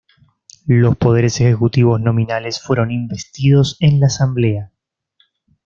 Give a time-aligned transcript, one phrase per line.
[0.65, 4.71] Los Poderes ejecutivos nominales fueron investidos en la Asamblea.